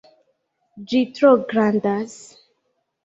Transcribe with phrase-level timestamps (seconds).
[0.93, 2.17] Ĝi tro grandas.